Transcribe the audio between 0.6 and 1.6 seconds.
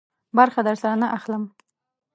درسره نه اخلم.